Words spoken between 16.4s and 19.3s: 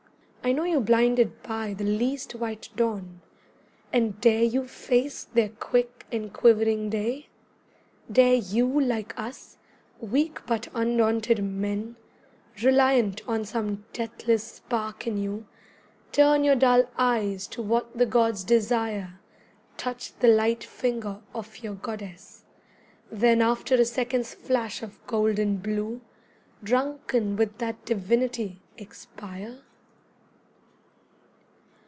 your dull eyes to what the gods desire,